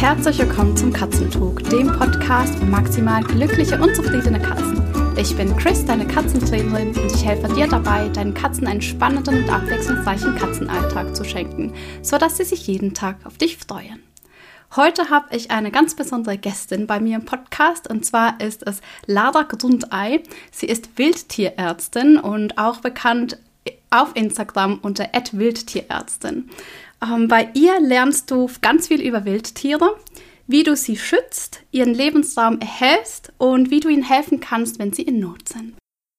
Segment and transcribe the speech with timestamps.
[0.00, 4.82] Herzlich willkommen zum Katzentalk, dem Podcast für maximal glückliche und zufriedene Katzen.
[5.18, 9.50] Ich bin Chris, deine Katzentrainerin, und ich helfe dir dabei, deinen Katzen einen spannenden und
[9.50, 14.02] abwechslungsreichen Katzenalltag zu schenken, sodass sie sich jeden Tag auf dich freuen.
[14.74, 18.80] Heute habe ich eine ganz besondere Gästin bei mir im Podcast und zwar ist es
[19.04, 20.22] Lara Grundei.
[20.50, 23.36] Sie ist Wildtierärztin und auch bekannt
[23.90, 26.48] auf Instagram unter @wildtierärztin.
[27.02, 29.96] Ähm, bei ihr lernst du ganz viel über Wildtiere,
[30.46, 35.02] wie du sie schützt, ihren Lebensraum erhältst und wie du ihnen helfen kannst, wenn sie
[35.02, 35.76] in Not sind.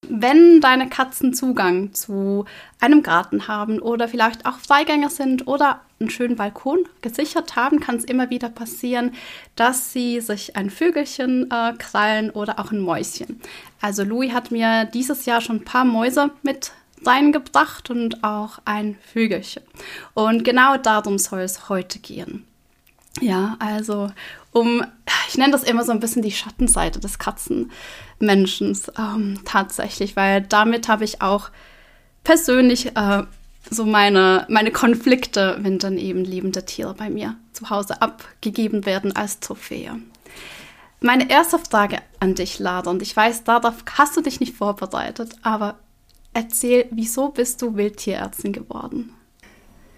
[0.07, 2.45] Wenn deine Katzen Zugang zu
[2.79, 7.97] einem Garten haben oder vielleicht auch Freigänger sind oder einen schönen Balkon gesichert haben, kann
[7.97, 9.13] es immer wieder passieren,
[9.55, 13.39] dass sie sich ein Vögelchen äh, krallen oder auch ein Mäuschen.
[13.79, 16.71] Also Louis hat mir dieses Jahr schon ein paar Mäuse mit
[17.05, 19.63] reingebracht und auch ein Vögelchen.
[20.13, 22.45] Und genau darum soll es heute gehen.
[23.19, 24.09] Ja, also
[24.51, 24.85] um,
[25.27, 30.87] ich nenne das immer so ein bisschen die Schattenseite des Katzenmenschen ähm, tatsächlich, weil damit
[30.87, 31.49] habe ich auch
[32.23, 33.23] persönlich äh,
[33.69, 39.15] so meine, meine Konflikte, wenn dann eben lebende Tiere bei mir zu Hause abgegeben werden
[39.15, 39.99] als Trophäe.
[40.99, 45.33] Meine erste Frage an dich, Lara, und ich weiß, darauf hast du dich nicht vorbereitet,
[45.41, 45.79] aber
[46.33, 49.13] Erzähl, wieso bist du Wildtierärztin geworden?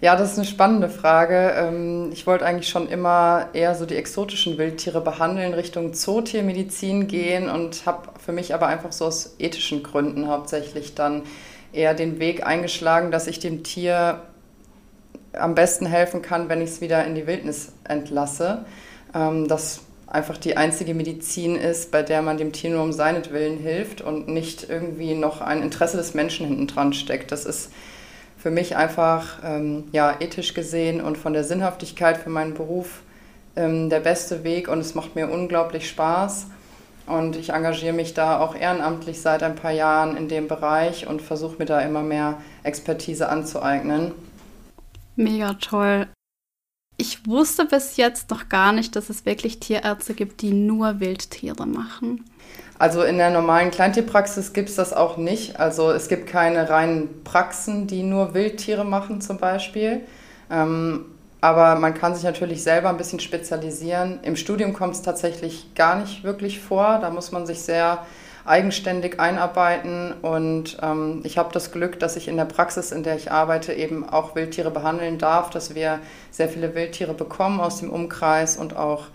[0.02, 1.54] Ja, das ist eine spannende Frage.
[1.56, 7.50] Ähm, ich wollte eigentlich schon immer eher so die exotischen Wildtiere behandeln, Richtung Zootiermedizin gehen
[7.50, 11.22] und habe für mich aber einfach so aus ethischen Gründen hauptsächlich dann
[11.72, 14.24] eher den Weg eingeschlagen, dass ich dem Tier
[15.32, 18.66] am besten helfen kann, wenn ich es wieder in die Wildnis entlasse.
[19.16, 19.82] Ähm, das
[20.14, 24.28] einfach die einzige Medizin ist, bei der man dem Tier nur um seinetwillen hilft und
[24.28, 27.32] nicht irgendwie noch ein Interesse des Menschen hinten dran steckt.
[27.32, 27.72] Das ist
[28.38, 33.02] für mich einfach ähm, ja, ethisch gesehen und von der Sinnhaftigkeit für meinen Beruf
[33.56, 36.48] ähm, der beste Weg und es macht mir unglaublich Spaß.
[37.08, 41.22] Und ich engagiere mich da auch ehrenamtlich seit ein paar Jahren in dem Bereich und
[41.22, 44.12] versuche mir da immer mehr Expertise anzueignen.
[45.16, 46.08] Mega toll.
[46.98, 51.66] Ich wusste bis jetzt noch gar nicht, dass es wirklich Tierärzte gibt, die nur Wildtiere
[51.66, 52.24] machen.
[52.78, 55.60] Also in der normalen Kleintierpraxis gibt es das auch nicht.
[55.60, 60.02] Also es gibt keine reinen Praxen, die nur Wildtiere machen zum Beispiel.
[60.52, 61.06] Ähm,
[61.42, 64.20] aber man kann sich natürlich selber ein bisschen spezialisieren.
[64.22, 67.00] Im Studium kommt es tatsächlich gar nicht wirklich vor.
[67.02, 68.06] Da muss man sich sehr
[68.46, 70.14] eigenständig einarbeiten.
[70.22, 73.74] Und ähm, ich habe das Glück, dass ich in der Praxis, in der ich arbeite,
[73.74, 76.00] eben auch Wildtiere behandeln darf, dass wir
[76.32, 79.06] sehr viele Wildtiere bekommen aus dem Umkreis und auch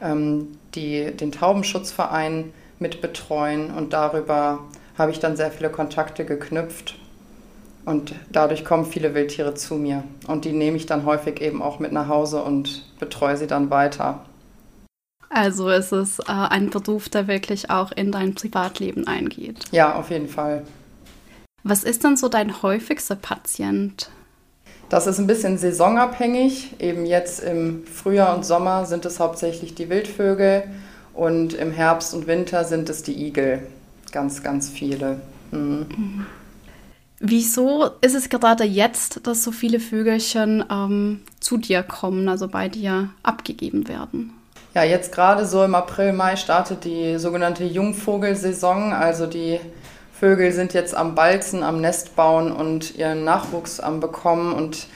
[0.00, 3.72] ähm, die, den Taubenschutzverein mit betreuen.
[3.72, 4.60] Und darüber
[4.96, 6.96] habe ich dann sehr viele Kontakte geknüpft.
[7.84, 10.02] Und dadurch kommen viele Wildtiere zu mir.
[10.26, 13.70] Und die nehme ich dann häufig eben auch mit nach Hause und betreue sie dann
[13.70, 14.24] weiter.
[15.28, 19.64] Also ist es äh, ein Beruf, der wirklich auch in dein Privatleben eingeht.
[19.72, 20.62] Ja, auf jeden Fall.
[21.62, 24.08] Was ist denn so dein häufigster Patient?
[24.88, 26.80] Das ist ein bisschen saisonabhängig.
[26.80, 30.62] Eben jetzt im Frühjahr und Sommer sind es hauptsächlich die Wildvögel
[31.12, 33.66] und im Herbst und Winter sind es die Igel.
[34.12, 35.20] Ganz, ganz viele.
[35.50, 36.26] Mhm.
[37.18, 42.68] Wieso ist es gerade jetzt, dass so viele Vögelchen ähm, zu dir kommen, also bei
[42.68, 44.34] dir abgegeben werden?
[44.76, 48.92] Ja, jetzt gerade so im April, Mai startet die sogenannte Jungvogelsaison.
[48.92, 49.58] Also die
[50.12, 54.52] Vögel sind jetzt am Balzen, am Nest bauen und ihren Nachwuchs am bekommen.
[54.52, 54.88] Und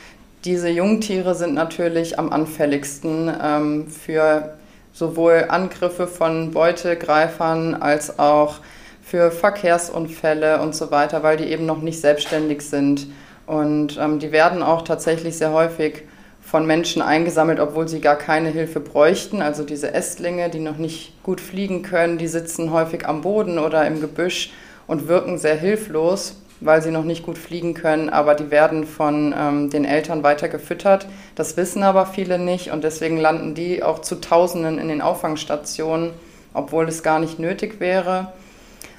[0.44, 4.58] diese Jungtiere sind natürlich am anfälligsten ähm, für
[4.92, 8.56] sowohl Angriffe von Beutegreifern als auch
[9.02, 13.06] für Verkehrsunfälle und so weiter, weil die eben noch nicht selbstständig sind.
[13.46, 16.02] Und ähm, die werden auch tatsächlich sehr häufig
[16.50, 19.40] von Menschen eingesammelt, obwohl sie gar keine Hilfe bräuchten.
[19.40, 23.86] Also diese Ästlinge, die noch nicht gut fliegen können, die sitzen häufig am Boden oder
[23.86, 24.50] im Gebüsch
[24.88, 29.32] und wirken sehr hilflos, weil sie noch nicht gut fliegen können, aber die werden von
[29.38, 31.06] ähm, den Eltern weiter gefüttert.
[31.36, 36.10] Das wissen aber viele nicht und deswegen landen die auch zu Tausenden in den Auffangstationen,
[36.52, 38.32] obwohl es gar nicht nötig wäre.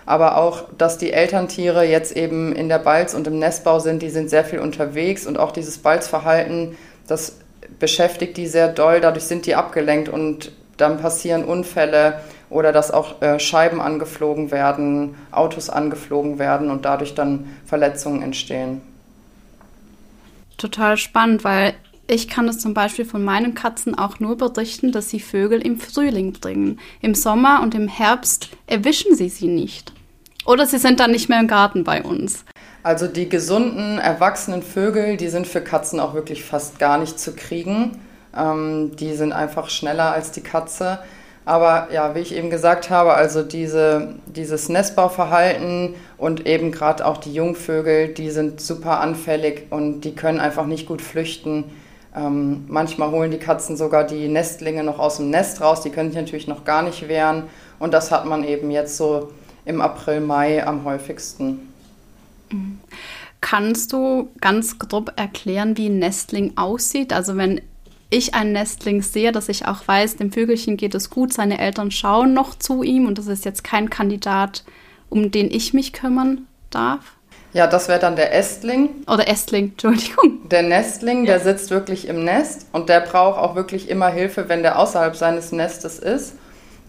[0.06, 4.10] Aber auch, dass die Elterntiere jetzt eben in der Balz und im Nestbau sind, die
[4.10, 6.78] sind sehr viel unterwegs und auch dieses Balzverhalten
[7.08, 7.41] das
[7.80, 13.22] beschäftigt die sehr doll, dadurch sind die abgelenkt und dann passieren Unfälle oder dass auch
[13.22, 18.82] äh, Scheiben angeflogen werden, Autos angeflogen werden und dadurch dann Verletzungen entstehen.
[20.58, 21.74] Total spannend, weil
[22.08, 25.80] ich kann es zum Beispiel von meinen Katzen auch nur berichten, dass sie Vögel im
[25.80, 26.80] Frühling bringen.
[27.00, 29.94] Im Sommer und im Herbst erwischen sie sie nicht.
[30.46, 32.44] Oder sie sind dann nicht mehr im Garten bei uns.
[32.84, 37.34] Also die gesunden, erwachsenen Vögel, die sind für Katzen auch wirklich fast gar nicht zu
[37.34, 38.00] kriegen.
[38.36, 41.00] Ähm, die sind einfach schneller als die Katze.
[41.46, 47.18] Aber ja, wie ich eben gesagt habe, also diese, dieses Nestbauverhalten und eben gerade auch
[47.18, 51.66] die Jungvögel, die sind super anfällig und die können einfach nicht gut flüchten.
[52.16, 56.10] Ähm, manchmal holen die Katzen sogar die Nestlinge noch aus dem Nest raus, die können
[56.10, 57.44] sich natürlich noch gar nicht wehren.
[57.80, 59.32] Und das hat man eben jetzt so
[59.66, 61.71] im April, Mai am häufigsten.
[63.42, 67.12] Kannst du ganz grob erklären, wie ein Nestling aussieht?
[67.12, 67.62] Also wenn
[68.10, 71.92] ich ein Nestling sehe, dass ich auch weiß, dem Vögelchen geht es gut, seine Eltern
[71.92, 74.64] schauen noch zu ihm und das ist jetzt kein Kandidat,
[75.10, 77.16] um den ich mich kümmern darf?
[77.54, 78.90] Ja, das wäre dann der Ästling.
[79.08, 80.48] Oder Ästling, Entschuldigung.
[80.50, 84.62] Der Nestling, der sitzt wirklich im Nest und der braucht auch wirklich immer Hilfe, wenn
[84.62, 86.36] der außerhalb seines Nestes ist.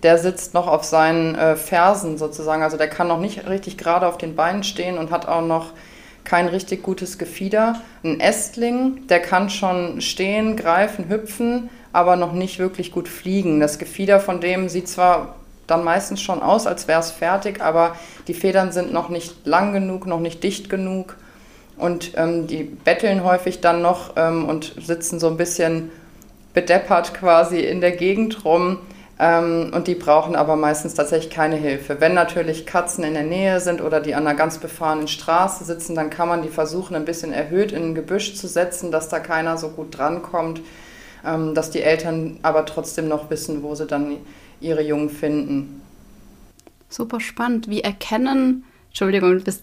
[0.03, 4.07] Der sitzt noch auf seinen äh, Fersen sozusagen, also der kann noch nicht richtig gerade
[4.07, 5.73] auf den Beinen stehen und hat auch noch
[6.25, 7.81] kein richtig gutes Gefieder.
[8.05, 13.61] Ein Ästling, der kann schon stehen, greifen, hüpfen, aber noch nicht wirklich gut fliegen.
[13.61, 17.97] Das Gefieder von dem sieht zwar dann meistens schon aus, als wäre es fertig, aber
[18.29, 21.17] die Federn sind noch nicht lang genug, noch nicht dicht genug.
[21.77, 25.91] Und ähm, die betteln häufig dann noch ähm, und sitzen so ein bisschen
[26.55, 28.79] bedeppert quasi in der Gegend rum.
[29.23, 32.01] Ähm, und die brauchen aber meistens tatsächlich keine Hilfe.
[32.01, 35.95] Wenn natürlich Katzen in der Nähe sind oder die an einer ganz befahrenen Straße sitzen,
[35.95, 39.21] dann kann man die versuchen, ein bisschen erhöht in ein Gebüsch zu setzen, dass da
[39.21, 40.61] keiner so gut drankommt,
[41.25, 44.17] ähm, dass die Eltern aber trotzdem noch wissen, wo sie dann
[44.61, 45.83] ihre Jungen finden.
[46.89, 47.69] Super spannend.
[47.69, 49.63] Wie erkennen, Entschuldigung, es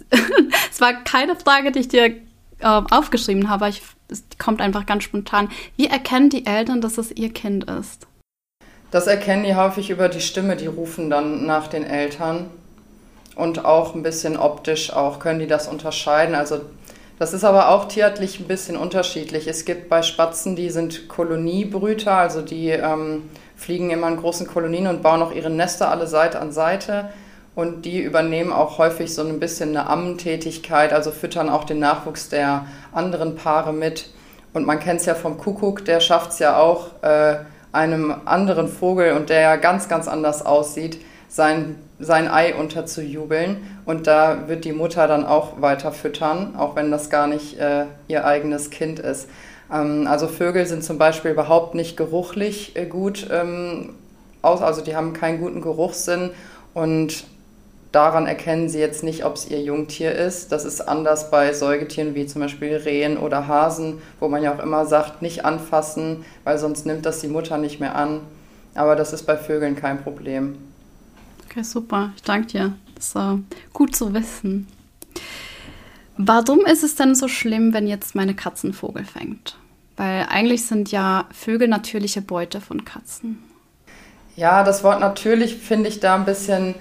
[0.80, 2.14] war keine Frage, die ich dir äh,
[2.62, 5.50] aufgeschrieben habe, ich, es kommt einfach ganz spontan.
[5.76, 8.08] Wie erkennen die Eltern, dass es ihr Kind ist?
[8.92, 12.50] Das erkennen die häufig über die Stimme, die rufen dann nach den Eltern.
[13.36, 16.36] Und auch ein bisschen optisch auch können die das unterscheiden.
[16.36, 16.62] Also
[17.20, 19.48] das ist aber auch tierartlich ein bisschen unterschiedlich.
[19.48, 24.88] Es gibt bei Spatzen, die sind Koloniebrüter, also die ähm, fliegen immer in großen Kolonien
[24.88, 27.10] und bauen auch ihre Nester alle Seite an Seite.
[27.56, 32.30] Und die übernehmen auch häufig so ein bisschen eine Ammentätigkeit, also füttern auch den Nachwuchs
[32.30, 34.10] der anderen Paare mit.
[34.54, 37.40] Und man kennt es ja vom Kuckuck, der schafft es ja auch, äh,
[37.71, 43.57] einem anderen Vogel und der ja ganz, ganz anders aussieht, sein, sein Ei unterzujubeln.
[43.86, 47.86] Und da wird die Mutter dann auch weiter füttern, auch wenn das gar nicht äh,
[48.07, 49.27] ihr eigenes Kind ist.
[49.71, 53.94] Ähm, also Vögel sind zum Beispiel überhaupt nicht geruchlich äh, gut ähm,
[54.42, 56.31] aus, also die haben keinen guten Geruchssinn
[56.74, 57.25] und
[57.92, 60.52] daran erkennen sie jetzt nicht, ob es ihr Jungtier ist.
[60.52, 64.64] Das ist anders bei Säugetieren wie zum Beispiel Rehen oder Hasen, wo man ja auch
[64.64, 68.22] immer sagt, nicht anfassen, weil sonst nimmt das die Mutter nicht mehr an.
[68.76, 70.58] Aber das ist bei Vögeln kein Problem.
[71.50, 72.12] Okay, super.
[72.16, 72.74] Ich danke dir.
[72.96, 73.40] Das ist uh,
[73.74, 74.68] gut zu wissen.
[76.18, 79.58] Warum ist es denn so schlimm, wenn jetzt meine Katze einen Vogel fängt?
[79.96, 83.42] Weil eigentlich sind ja Vögel natürliche Beute von Katzen.
[84.36, 86.76] Ja, das Wort natürlich finde ich da ein bisschen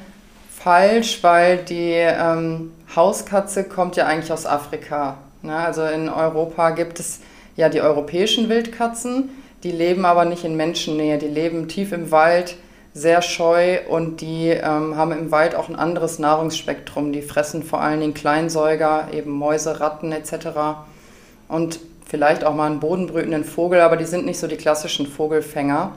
[0.63, 5.19] falsch, weil die ähm, Hauskatze kommt ja eigentlich aus Afrika.
[5.43, 5.55] Ne?
[5.55, 7.21] Also in Europa gibt es
[7.57, 9.31] ja die europäischen Wildkatzen,
[9.63, 12.57] die leben aber nicht in Menschennähe, die leben tief im Wald,
[12.95, 17.13] sehr scheu und die ähm, haben im Wald auch ein anderes Nahrungsspektrum.
[17.13, 20.49] Die fressen vor allen Dingen Kleinsäuger, eben Mäuse, Ratten etc.
[21.49, 25.93] Und vielleicht auch mal einen bodenbrütenden Vogel, aber die sind nicht so die klassischen Vogelfänger.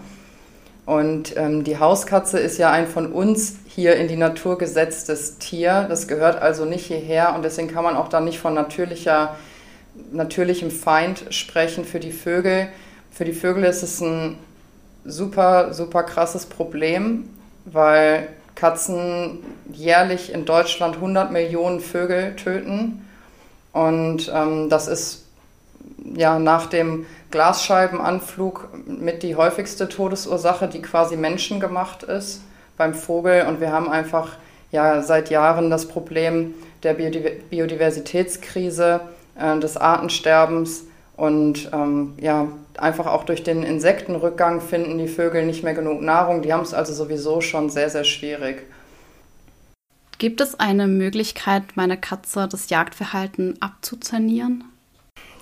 [0.86, 5.86] Und ähm, die Hauskatze ist ja ein von uns hier in die Natur gesetztes Tier.
[5.88, 9.36] Das gehört also nicht hierher und deswegen kann man auch da nicht von natürlicher,
[10.12, 12.68] natürlichem Feind sprechen für die Vögel.
[13.12, 14.38] Für die Vögel ist es ein
[15.06, 17.30] super, super krasses Problem,
[17.66, 19.40] weil Katzen
[19.72, 23.08] jährlich in Deutschland 100 Millionen Vögel töten.
[23.72, 25.26] Und ähm, das ist
[26.16, 32.42] ja nach dem Glasscheibenanflug mit die häufigste Todesursache, die quasi menschengemacht ist
[32.78, 33.46] beim Vogel.
[33.48, 34.38] Und wir haben einfach
[34.72, 39.02] ja seit Jahren das Problem der Biodiversitätskrise,
[39.40, 40.84] äh, des Artensterbens
[41.16, 42.48] und ähm, ja,
[42.78, 46.42] einfach auch durch den Insektenrückgang finden die Vögel nicht mehr genug Nahrung.
[46.42, 48.64] Die haben es also sowieso schon sehr, sehr schwierig.
[50.18, 54.66] Gibt es eine Möglichkeit, meiner Katze das Jagdverhalten abzuzernieren?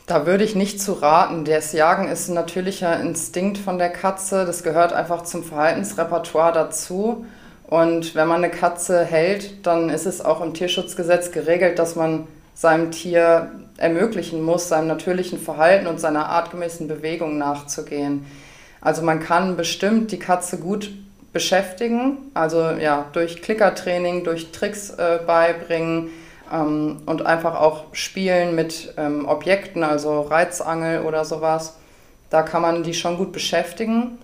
[0.09, 1.45] Da würde ich nicht zu raten.
[1.45, 4.43] Das Jagen ist ein natürlicher Instinkt von der Katze.
[4.43, 7.27] Das gehört einfach zum Verhaltensrepertoire dazu.
[7.67, 12.27] Und wenn man eine Katze hält, dann ist es auch im Tierschutzgesetz geregelt, dass man
[12.55, 18.25] seinem Tier ermöglichen muss, seinem natürlichen Verhalten und seiner artgemäßen Bewegung nachzugehen.
[18.81, 20.89] Also man kann bestimmt die Katze gut
[21.33, 26.09] beschäftigen, also ja, durch Klickertraining, durch Tricks äh, beibringen,
[26.51, 31.75] ähm, und einfach auch spielen mit ähm, Objekten, also Reizangel oder sowas.
[32.29, 34.17] Da kann man die schon gut beschäftigen.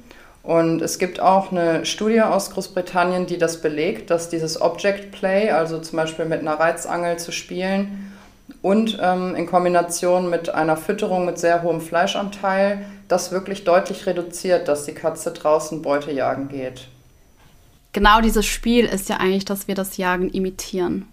[0.44, 5.50] Und es gibt auch eine Studie aus Großbritannien, die das belegt, dass dieses Object Play,
[5.50, 8.14] also zum Beispiel mit einer Reizangel zu spielen
[8.62, 14.68] und ähm, in Kombination mit einer Fütterung mit sehr hohem Fleischanteil, das wirklich deutlich reduziert,
[14.68, 16.90] dass die Katze draußen Beute jagen geht.
[17.94, 21.08] Genau dieses Spiel ist ja eigentlich, dass wir das Jagen imitieren.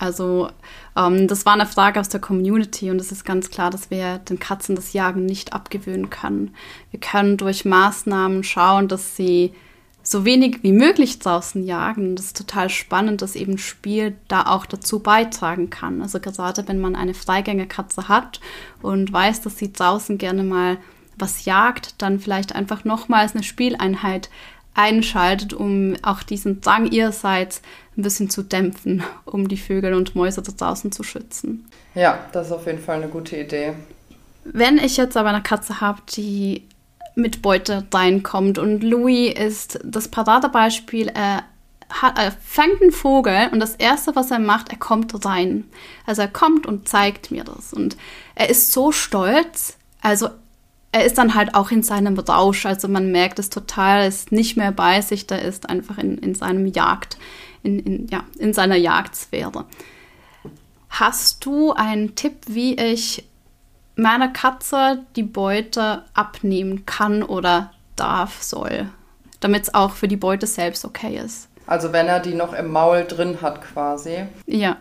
[0.00, 0.48] Also
[0.96, 4.18] ähm, das war eine Frage aus der Community und es ist ganz klar, dass wir
[4.18, 6.54] den Katzen das Jagen nicht abgewöhnen können.
[6.90, 9.52] Wir können durch Maßnahmen schauen, dass sie
[10.02, 12.16] so wenig wie möglich draußen jagen.
[12.16, 16.00] Das ist total spannend, dass eben Spiel da auch dazu beitragen kann.
[16.00, 18.40] Also gerade wenn man eine Freigängerkatze hat
[18.80, 20.78] und weiß, dass sie draußen gerne mal
[21.18, 24.30] was jagt, dann vielleicht einfach nochmals eine Spieleinheit
[24.74, 27.62] einschaltet, um auch diesen Drang ihrerseits
[27.96, 31.66] ein bisschen zu dämpfen, um die Vögel und Mäuse da draußen zu schützen.
[31.94, 33.74] Ja, das ist auf jeden Fall eine gute Idee.
[34.44, 36.66] Wenn ich jetzt aber eine Katze habe, die
[37.14, 41.42] mit Beute reinkommt und Louis ist das Paradebeispiel, er,
[41.90, 45.64] hat, er fängt einen Vogel und das Erste, was er macht, er kommt rein.
[46.06, 47.96] Also er kommt und zeigt mir das und
[48.34, 50.28] er ist so stolz, also
[50.92, 54.32] er ist dann halt auch in seinem Rausch, also man merkt es total, er ist
[54.32, 57.16] nicht mehr bei sich, der ist einfach in, in seinem Jagd,
[57.62, 59.66] in, in, ja, in seiner Jagdsphäre.
[60.88, 63.24] Hast du einen Tipp, wie ich
[63.94, 68.90] meiner Katze die Beute abnehmen kann oder darf, soll,
[69.38, 71.48] damit es auch für die Beute selbst okay ist?
[71.66, 74.24] Also wenn er die noch im Maul drin hat quasi.
[74.46, 74.78] Ja.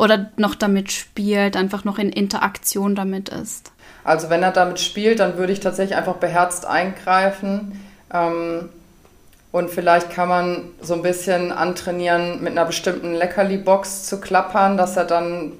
[0.00, 3.70] Oder noch damit spielt, einfach noch in Interaktion damit ist.
[4.02, 7.84] Also wenn er damit spielt, dann würde ich tatsächlich einfach beherzt eingreifen.
[8.10, 8.70] Ähm,
[9.52, 14.96] und vielleicht kann man so ein bisschen antrainieren, mit einer bestimmten Leckerli-Box zu klappern, dass
[14.96, 15.52] er dann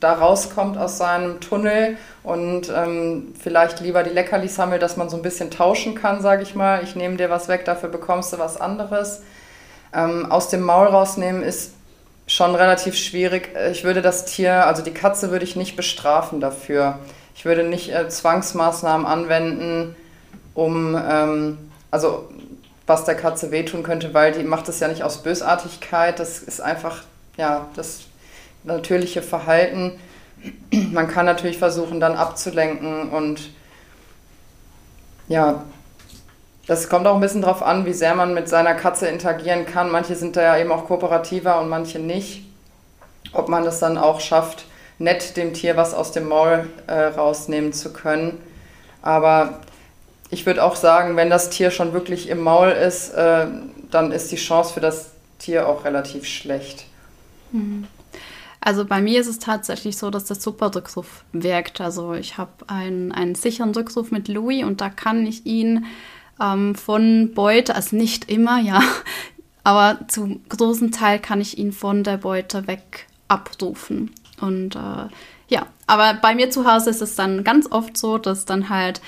[0.00, 5.16] da rauskommt aus seinem Tunnel und ähm, vielleicht lieber die Leckerlis sammelt, dass man so
[5.16, 6.84] ein bisschen tauschen kann, sage ich mal.
[6.84, 9.22] Ich nehme dir was weg, dafür bekommst du was anderes.
[9.94, 11.72] Ähm, aus dem Maul rausnehmen ist
[12.28, 13.50] schon relativ schwierig.
[13.72, 16.98] Ich würde das Tier, also die Katze würde ich nicht bestrafen dafür.
[17.34, 19.96] Ich würde nicht äh, Zwangsmaßnahmen anwenden,
[20.54, 21.58] um, ähm,
[21.90, 22.28] also
[22.86, 26.18] was der Katze wehtun könnte, weil die macht das ja nicht aus Bösartigkeit.
[26.20, 27.02] Das ist einfach,
[27.36, 28.00] ja, das
[28.64, 29.98] natürliche Verhalten.
[30.70, 33.50] Man kann natürlich versuchen, dann abzulenken und
[35.28, 35.64] ja,
[36.68, 39.90] das kommt auch ein bisschen darauf an, wie sehr man mit seiner Katze interagieren kann.
[39.90, 42.44] Manche sind da ja eben auch kooperativer und manche nicht.
[43.32, 44.66] Ob man das dann auch schafft,
[44.98, 48.38] nett dem Tier was aus dem Maul äh, rausnehmen zu können.
[49.00, 49.60] Aber
[50.28, 53.46] ich würde auch sagen, wenn das Tier schon wirklich im Maul ist, äh,
[53.90, 56.84] dann ist die Chance für das Tier auch relativ schlecht.
[57.50, 57.86] Mhm.
[58.60, 61.80] Also bei mir ist es tatsächlich so, dass der Superrückruf wirkt.
[61.80, 65.86] Also ich habe einen, einen sicheren Rückruf mit Louis und da kann ich ihn
[66.40, 68.82] ähm, von Beute, also nicht immer, ja,
[69.64, 74.10] aber zu großen Teil kann ich ihn von der Beute weg abrufen.
[74.40, 75.08] Und äh,
[75.48, 79.00] ja, aber bei mir zu Hause ist es dann ganz oft so, dass dann halt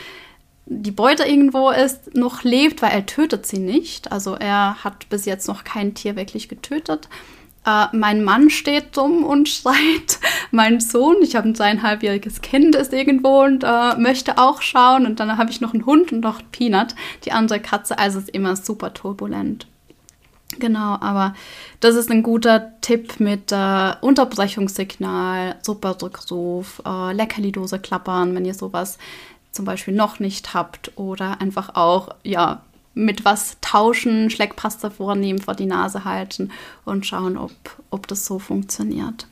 [0.66, 4.12] die Beute irgendwo ist, noch lebt, weil er tötet sie nicht.
[4.12, 7.08] Also er hat bis jetzt noch kein Tier wirklich getötet.
[7.66, 10.18] Äh, mein Mann steht dumm und schreit.
[10.50, 15.06] mein Sohn, ich habe ein zweieinhalbjähriges Kind, ist irgendwo und äh, möchte auch schauen.
[15.06, 17.98] Und dann habe ich noch einen Hund und noch Peanut, die andere Katze.
[17.98, 19.66] Also ist immer super turbulent.
[20.58, 21.34] Genau, aber
[21.78, 28.98] das ist ein guter Tipp mit äh, Unterbrechungssignal, Superdrückruf, äh, Leckerlidose klappern, wenn ihr sowas
[29.52, 32.62] zum Beispiel noch nicht habt oder einfach auch, ja,
[33.04, 36.50] mit was tauschen, Schleckpaste vornehmen, vor die Nase halten
[36.84, 37.52] und schauen, ob,
[37.90, 39.26] ob das so funktioniert.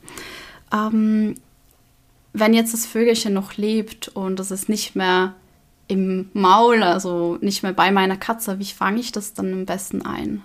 [0.72, 1.34] Ähm,
[2.32, 5.34] wenn jetzt das Vögelchen noch lebt und es ist nicht mehr
[5.86, 10.04] im Maul, also nicht mehr bei meiner Katze, wie fange ich das dann am besten
[10.04, 10.42] ein?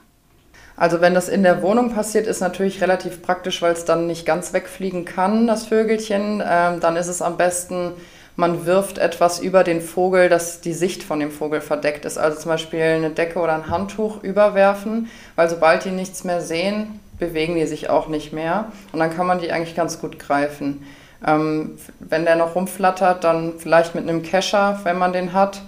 [0.75, 4.25] Also wenn das in der Wohnung passiert, ist natürlich relativ praktisch, weil es dann nicht
[4.25, 6.41] ganz wegfliegen kann, das Vögelchen.
[6.45, 7.91] Ähm, dann ist es am besten,
[8.35, 12.17] man wirft etwas über den Vogel, dass die Sicht von dem Vogel verdeckt ist.
[12.17, 16.99] Also zum Beispiel eine Decke oder ein Handtuch überwerfen, weil sobald die nichts mehr sehen,
[17.19, 18.71] bewegen die sich auch nicht mehr.
[18.91, 20.83] Und dann kann man die eigentlich ganz gut greifen.
[21.25, 25.61] Ähm, wenn der noch rumflattert, dann vielleicht mit einem Kescher, wenn man den hat.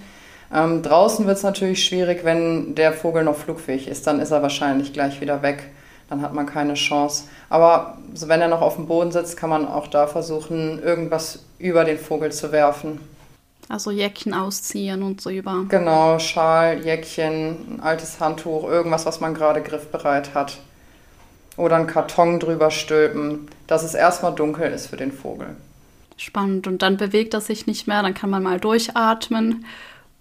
[0.53, 4.07] Ähm, draußen wird es natürlich schwierig, wenn der Vogel noch flugfähig ist.
[4.07, 5.69] Dann ist er wahrscheinlich gleich wieder weg.
[6.09, 7.25] Dann hat man keine Chance.
[7.50, 11.83] Aber wenn er noch auf dem Boden sitzt, kann man auch da versuchen, irgendwas über
[11.83, 13.00] den Vogel zu werfen.
[13.67, 15.65] Also Jäckchen ausziehen und so über.
[15.69, 20.59] Genau, Schal, Jäckchen, ein altes Handtuch, irgendwas, was man gerade griffbereit hat.
[21.57, 25.55] Oder einen Karton drüber stülpen, dass es erstmal dunkel ist für den Vogel.
[26.17, 26.67] Spannend.
[26.67, 29.65] Und dann bewegt er sich nicht mehr, dann kann man mal durchatmen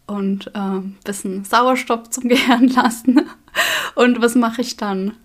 [0.07, 3.29] und äh, ein bisschen Sauerstoff zum Gehirn lassen.
[3.95, 5.17] Und was mache ich dann?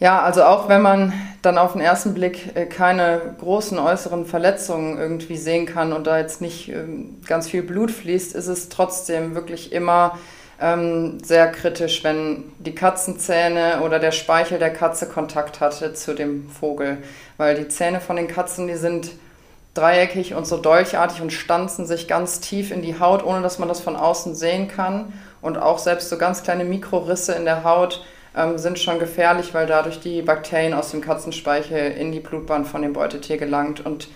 [0.00, 4.98] Ja, also auch wenn man dann auf den ersten Blick äh, keine großen äußeren Verletzungen
[4.98, 9.34] irgendwie sehen kann und da jetzt nicht ähm, ganz viel Blut fließt, ist es trotzdem
[9.34, 10.18] wirklich immer
[10.60, 16.48] ähm, sehr kritisch, wenn die Katzenzähne oder der Speichel der Katze Kontakt hatte zu dem
[16.48, 16.98] Vogel.
[17.36, 19.12] Weil die Zähne von den Katzen, die sind
[19.74, 23.68] dreieckig und so dolchartig und stanzen sich ganz tief in die Haut, ohne dass man
[23.68, 25.12] das von außen sehen kann.
[25.40, 28.04] Und auch selbst so ganz kleine Mikrorisse in der Haut
[28.36, 32.82] ähm, sind schon gefährlich, weil dadurch die Bakterien aus dem Katzenspeichel in die Blutbahn von
[32.82, 33.84] dem Beutetier gelangt.
[33.84, 34.08] Und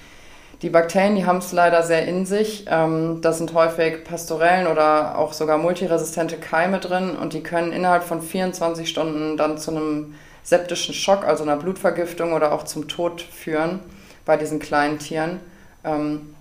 [0.63, 2.67] die Bakterien, die haben es leider sehr in sich.
[2.69, 8.03] Ähm, da sind häufig Pastorellen oder auch sogar multiresistente Keime drin und die können innerhalb
[8.03, 13.21] von 24 Stunden dann zu einem septischen Schock, also einer Blutvergiftung oder auch zum Tod
[13.21, 13.81] führen
[14.25, 15.41] bei diesen kleinen Tieren.
[15.85, 16.35] Ähm,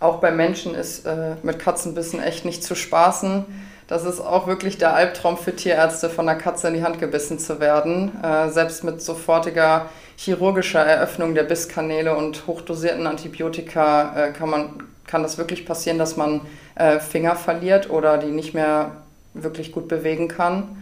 [0.00, 3.44] auch bei Menschen ist äh, mit Katzenbissen echt nicht zu spaßen.
[3.92, 7.38] Das ist auch wirklich der Albtraum für Tierärzte, von einer Katze in die Hand gebissen
[7.38, 8.10] zu werden.
[8.22, 9.84] Äh, selbst mit sofortiger
[10.16, 16.16] chirurgischer Eröffnung der Bisskanäle und hochdosierten Antibiotika äh, kann, man, kann das wirklich passieren, dass
[16.16, 16.40] man
[16.74, 18.92] äh, Finger verliert oder die nicht mehr
[19.34, 20.78] wirklich gut bewegen kann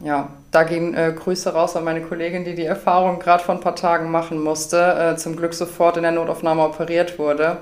[0.00, 3.60] ja, da gehen äh, Grüße raus an meine Kollegin, die die Erfahrung gerade vor ein
[3.60, 7.56] paar Tagen machen musste, äh, zum Glück sofort in der Notaufnahme operiert wurde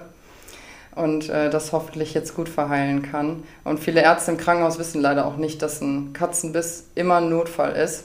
[0.97, 3.43] und äh, das hoffentlich jetzt gut verheilen kann.
[3.65, 7.73] Und viele Ärzte im Krankenhaus wissen leider auch nicht, dass ein Katzenbiss immer ein Notfall
[7.73, 8.05] ist.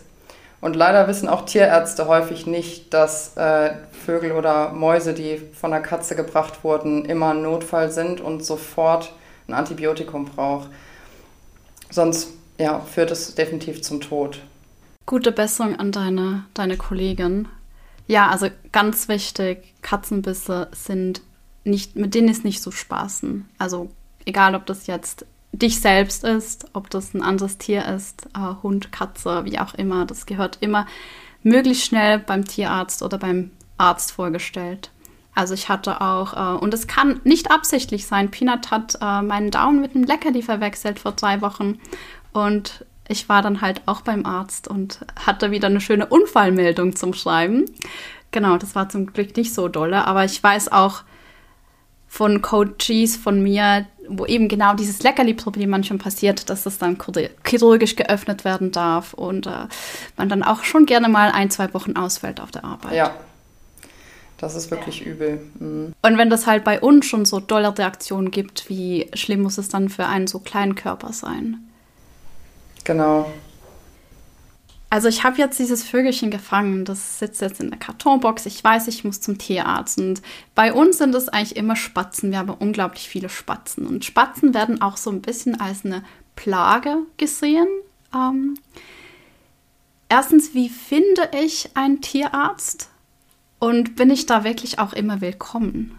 [0.61, 3.71] Und leider wissen auch Tierärzte häufig nicht, dass äh,
[4.05, 9.13] Vögel oder Mäuse, die von der Katze gebracht wurden, immer ein Notfall sind und sofort
[9.47, 10.69] ein Antibiotikum braucht.
[11.89, 14.41] Sonst ja, führt es definitiv zum Tod.
[15.05, 17.47] Gute Besserung an deine, deine Kollegin.
[18.05, 21.21] Ja, also ganz wichtig, Katzenbisse sind
[21.63, 23.47] nicht, mit denen ist nicht zu spaßen.
[23.57, 23.89] Also
[24.25, 28.91] egal, ob das jetzt dich selbst ist, ob das ein anderes Tier ist, äh, Hund,
[28.91, 30.85] Katze, wie auch immer, das gehört immer
[31.43, 34.91] möglichst schnell beim Tierarzt oder beim Arzt vorgestellt.
[35.33, 39.51] Also ich hatte auch, äh, und es kann nicht absichtlich sein, Peanut hat äh, meinen
[39.51, 41.79] Daumen mit einem Leckerli verwechselt vor drei Wochen
[42.33, 47.13] und ich war dann halt auch beim Arzt und hatte wieder eine schöne Unfallmeldung zum
[47.13, 47.65] Schreiben.
[48.31, 51.01] Genau, das war zum Glück nicht so dolle, aber ich weiß auch
[52.09, 56.97] von Coaches von mir, wo eben genau dieses Leckerli-Problem manchmal passiert, dass das dann
[57.45, 59.67] chirurgisch geöffnet werden darf und äh,
[60.17, 62.95] man dann auch schon gerne mal ein, zwei Wochen ausfällt auf der Arbeit.
[62.95, 63.13] Ja,
[64.39, 65.39] das ist wirklich übel.
[65.59, 65.93] Mhm.
[66.01, 69.69] Und wenn das halt bei uns schon so dolle Reaktionen gibt, wie schlimm muss es
[69.69, 71.59] dann für einen so kleinen Körper sein?
[72.85, 73.31] Genau.
[74.91, 78.47] Also ich habe jetzt dieses Vögelchen gefangen, das sitzt jetzt in der Kartonbox.
[78.47, 79.99] Ich weiß, ich muss zum Tierarzt.
[79.99, 80.21] Und
[80.55, 82.31] bei uns sind es eigentlich immer Spatzen.
[82.31, 83.85] Wir haben unglaublich viele Spatzen.
[83.85, 86.03] Und Spatzen werden auch so ein bisschen als eine
[86.35, 87.67] Plage gesehen.
[88.15, 88.57] Ähm,
[90.07, 92.89] erstens, wie finde ich einen Tierarzt?
[93.59, 95.98] Und bin ich da wirklich auch immer willkommen?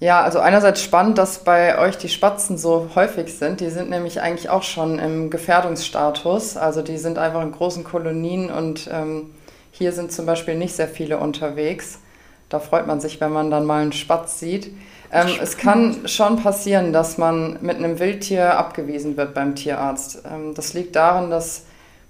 [0.00, 3.60] Ja, also einerseits spannend, dass bei euch die Spatzen so häufig sind.
[3.60, 6.56] Die sind nämlich eigentlich auch schon im Gefährdungsstatus.
[6.56, 9.30] Also die sind einfach in großen Kolonien und ähm,
[9.70, 12.00] hier sind zum Beispiel nicht sehr viele unterwegs.
[12.48, 14.74] Da freut man sich, wenn man dann mal einen Spatz sieht.
[15.10, 20.22] Ähm, es kann schon passieren, dass man mit einem Wildtier abgewiesen wird beim Tierarzt.
[20.30, 21.64] Ähm, das liegt daran, dass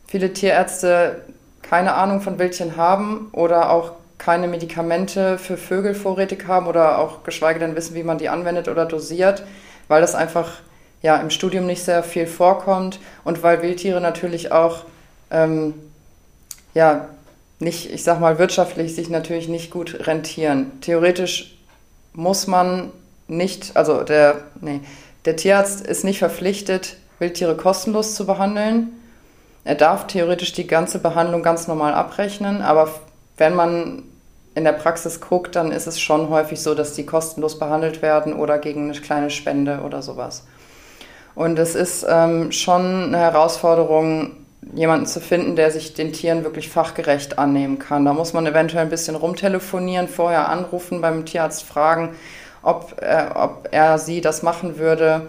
[0.06, 1.22] viele Tierärzte
[1.62, 7.24] keine Ahnung von Wildchen haben oder auch keine Medikamente für Vögel vorrätig haben oder auch
[7.24, 9.44] geschweige denn wissen, wie man die anwendet oder dosiert,
[9.88, 10.60] weil das einfach
[11.02, 14.84] ja, im Studium nicht sehr viel vorkommt und weil Wildtiere natürlich auch
[15.30, 15.74] ähm,
[16.72, 17.08] ja,
[17.58, 20.72] nicht, ich sag mal, wirtschaftlich sich natürlich nicht gut rentieren.
[20.80, 21.58] Theoretisch
[22.12, 22.90] muss man
[23.28, 24.80] nicht, also der, nee,
[25.24, 28.88] der Tierarzt ist nicht verpflichtet, Wildtiere kostenlos zu behandeln.
[29.64, 32.88] Er darf theoretisch die ganze Behandlung ganz normal abrechnen, aber
[33.36, 34.02] wenn man
[34.54, 38.32] in der Praxis guckt, dann ist es schon häufig so, dass die kostenlos behandelt werden
[38.34, 40.44] oder gegen eine kleine Spende oder sowas.
[41.34, 44.36] Und es ist ähm, schon eine Herausforderung,
[44.72, 48.04] jemanden zu finden, der sich den Tieren wirklich fachgerecht annehmen kann.
[48.04, 52.14] Da muss man eventuell ein bisschen rumtelefonieren, vorher anrufen, beim Tierarzt fragen,
[52.62, 55.28] ob, äh, ob er sie das machen würde.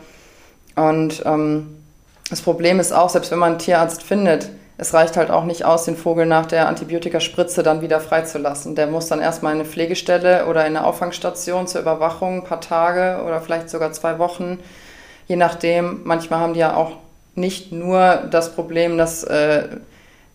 [0.75, 1.83] Und ähm,
[2.29, 5.63] das Problem ist auch, selbst wenn man einen Tierarzt findet, es reicht halt auch nicht
[5.63, 8.75] aus, den Vogel nach der Antibiotikaspritze dann wieder freizulassen.
[8.75, 12.59] Der muss dann erstmal in eine Pflegestelle oder in eine Auffangstation zur Überwachung, ein paar
[12.59, 14.59] Tage oder vielleicht sogar zwei Wochen,
[15.27, 16.01] je nachdem.
[16.03, 16.91] Manchmal haben die ja auch
[17.35, 19.69] nicht nur das Problem, dass, äh,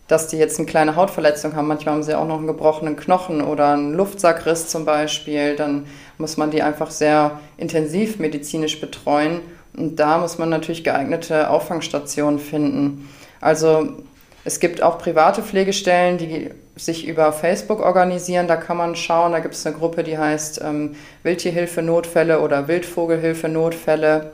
[0.09, 3.43] dass die jetzt eine kleine Hautverletzung haben, manchmal haben sie auch noch einen gebrochenen Knochen
[3.43, 5.55] oder einen Luftsackriss zum Beispiel.
[5.55, 9.41] Dann muss man die einfach sehr intensiv medizinisch betreuen
[9.77, 13.09] Und da muss man natürlich geeignete Auffangstationen finden.
[13.41, 14.03] Also
[14.45, 18.49] es gibt auch private Pflegestellen, die sich über Facebook organisieren.
[18.49, 22.67] Da kann man schauen, da gibt es eine Gruppe, die heißt ähm, Wildtierhilfe Notfälle oder
[22.67, 24.33] Wildvogelhilfe Notfälle.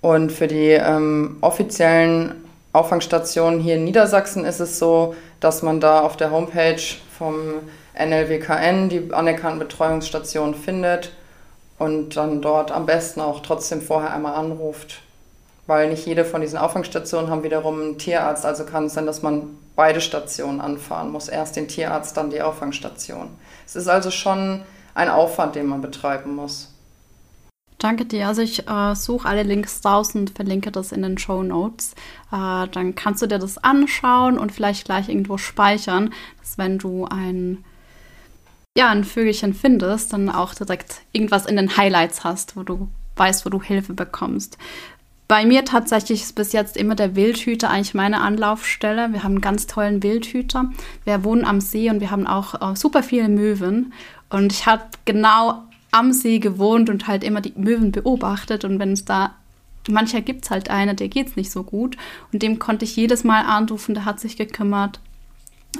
[0.00, 6.00] Und für die ähm, offiziellen Auffangstationen hier in Niedersachsen ist es so, dass man da
[6.00, 6.80] auf der Homepage
[7.18, 7.34] vom
[7.98, 11.12] NLWKN die anerkannten Betreuungsstationen findet
[11.78, 15.02] und dann dort am besten auch trotzdem vorher einmal anruft.
[15.70, 19.22] Weil nicht jede von diesen Auffangstationen haben wiederum einen Tierarzt, also kann es sein, dass
[19.22, 21.28] man beide Stationen anfahren muss.
[21.28, 23.28] Erst den Tierarzt, dann die Auffangstation.
[23.64, 24.62] Es ist also schon
[24.94, 26.74] ein Aufwand, den man betreiben muss.
[27.78, 28.26] Danke dir.
[28.26, 31.92] Also ich äh, suche alle Links raus und verlinke das in den Show Notes.
[32.32, 37.04] Äh, dann kannst du dir das anschauen und vielleicht gleich irgendwo speichern, dass wenn du
[37.04, 37.64] ein
[38.76, 43.46] ja, ein Vögelchen findest, dann auch direkt irgendwas in den Highlights hast, wo du weißt,
[43.46, 44.58] wo du Hilfe bekommst.
[45.30, 49.12] Bei mir tatsächlich ist bis jetzt immer der Wildhüter eigentlich meine Anlaufstelle.
[49.12, 50.72] Wir haben einen ganz tollen Wildhüter.
[51.04, 53.92] Wir wohnen am See und wir haben auch äh, super viele Möwen.
[54.28, 55.62] Und ich habe genau
[55.92, 58.64] am See gewohnt und halt immer die Möwen beobachtet.
[58.64, 59.36] Und wenn es da,
[59.88, 61.96] mancher gibt es halt eine, der geht es nicht so gut.
[62.32, 64.98] Und dem konnte ich jedes Mal anrufen, der hat sich gekümmert.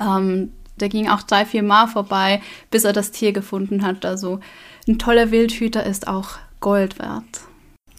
[0.00, 4.04] Ähm, der ging auch drei, vier Mal vorbei, bis er das Tier gefunden hat.
[4.04, 4.38] Also
[4.86, 7.49] ein toller Wildhüter ist auch Gold wert.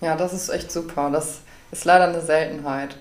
[0.02, 1.10] Ja, das ist echt super.
[1.12, 1.40] Das
[1.72, 2.98] ist leider eine Seltenheit.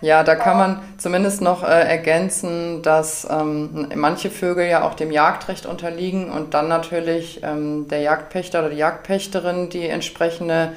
[0.00, 5.10] Ja, da kann man zumindest noch äh, ergänzen, dass ähm, manche Vögel ja auch dem
[5.10, 10.72] Jagdrecht unterliegen und dann natürlich ähm, der Jagdpächter oder die Jagdpächterin die entsprechende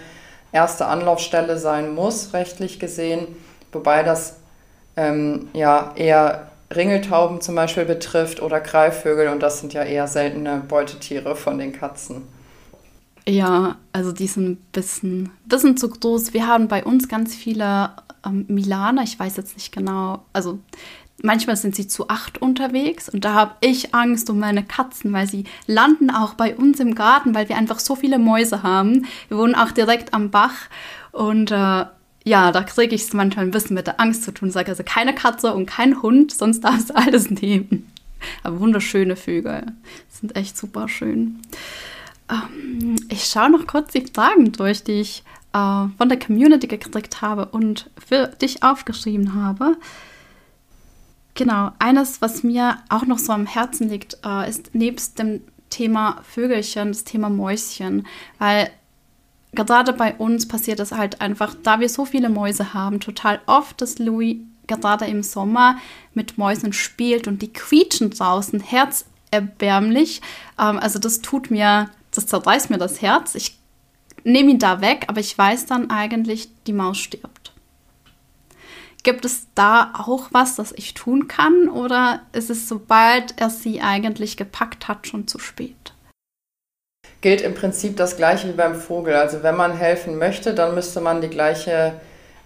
[0.54, 3.28] erste Anlaufstelle sein muss, rechtlich gesehen,
[3.74, 4.38] wobei das
[4.96, 10.62] ähm, ja eher Ringeltauben zum Beispiel betrifft oder Greifvögel und das sind ja eher seltene
[10.68, 12.37] Beutetiere von den Katzen.
[13.28, 16.34] Ja, also die sind ein bisschen, bisschen zu groß.
[16.34, 17.92] Wir haben bei uns ganz viele
[18.26, 20.60] ähm, Milaner, ich weiß jetzt nicht genau, also
[21.22, 25.28] manchmal sind sie zu acht unterwegs und da habe ich Angst um meine Katzen, weil
[25.28, 29.06] sie landen auch bei uns im Garten, weil wir einfach so viele Mäuse haben.
[29.28, 30.70] Wir wohnen auch direkt am Bach
[31.12, 31.86] und äh,
[32.24, 34.52] ja, da kriege ich es manchmal ein bisschen mit der Angst zu tun.
[34.52, 37.92] Sage also keine Katze und kein Hund, sonst darfst du alles nehmen.
[38.44, 39.74] Aber wunderschöne Vögel.
[40.10, 41.40] Sind echt super schön.
[42.30, 47.22] Ähm, ich schaue noch kurz die Fragen durch, die ich äh, von der Community gekriegt
[47.22, 49.78] habe und für dich aufgeschrieben habe.
[51.34, 56.20] Genau, eines, was mir auch noch so am Herzen liegt, äh, ist nebst dem Thema
[56.24, 58.08] Vögelchen, das Thema Mäuschen.
[58.40, 58.72] Weil
[59.54, 63.82] gerade bei uns passiert es halt einfach, da wir so viele Mäuse haben, total oft,
[63.82, 64.38] dass Louis
[64.68, 65.78] gerade im Sommer
[66.14, 70.22] mit Mäusen spielt und die quietschen draußen herzerbärmlich.
[70.60, 73.36] Ähm, also das tut mir, das zerreißt mir das Herz.
[73.36, 73.60] Ich
[74.24, 77.54] nehme ihn da weg, aber ich weiß dann eigentlich, die Maus stirbt.
[79.04, 83.82] Gibt es da auch was, das ich tun kann oder ist es, sobald er sie
[83.82, 85.94] eigentlich gepackt hat, schon zu spät?
[87.22, 89.16] gilt im Prinzip das gleiche wie beim Vogel.
[89.16, 91.94] Also wenn man helfen möchte, dann müsste man die gleiche,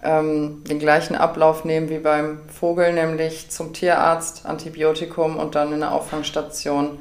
[0.02, 5.82] ähm, den gleichen Ablauf nehmen wie beim Vogel, nämlich zum Tierarzt, Antibiotikum und dann in
[5.82, 6.98] eine Auffangstation.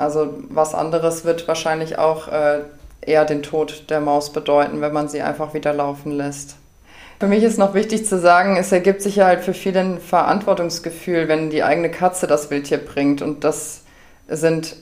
[0.00, 2.60] Also was anderes wird wahrscheinlich auch äh,
[3.02, 6.56] eher den Tod der Maus bedeuten, wenn man sie einfach wieder laufen lässt.
[7.18, 10.00] Für mich ist noch wichtig zu sagen, es ergibt sich ja halt für viele ein
[10.00, 13.20] Verantwortungsgefühl, wenn die eigene Katze das Wildtier bringt.
[13.20, 13.82] Und das
[14.26, 14.74] sind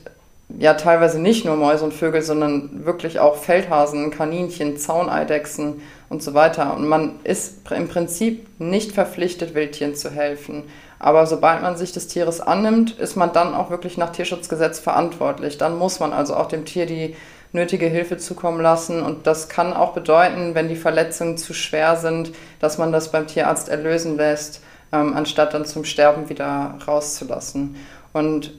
[0.56, 6.32] ja teilweise nicht nur Mäuse und Vögel, sondern wirklich auch Feldhasen, Kaninchen, Zauneidechsen und so
[6.34, 6.76] weiter.
[6.76, 10.62] Und man ist im Prinzip nicht verpflichtet, Wildtieren zu helfen.
[10.98, 15.58] Aber sobald man sich des Tieres annimmt, ist man dann auch wirklich nach Tierschutzgesetz verantwortlich.
[15.58, 17.14] Dann muss man also auch dem Tier die
[17.52, 19.02] nötige Hilfe zukommen lassen.
[19.02, 23.26] Und das kann auch bedeuten, wenn die Verletzungen zu schwer sind, dass man das beim
[23.26, 24.60] Tierarzt erlösen lässt,
[24.92, 27.76] ähm, anstatt dann zum Sterben wieder rauszulassen.
[28.12, 28.52] Und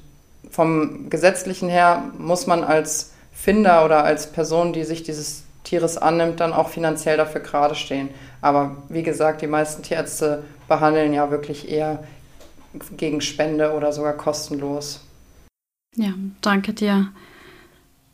[0.49, 6.39] vom gesetzlichen her muss man als Finder oder als Person, die sich dieses Tieres annimmt,
[6.39, 8.09] dann auch finanziell dafür gerade stehen.
[8.41, 11.99] Aber wie gesagt, die meisten Tierärzte behandeln ja wirklich eher
[12.97, 15.01] gegen Spende oder sogar kostenlos.
[15.95, 17.11] Ja, danke dir.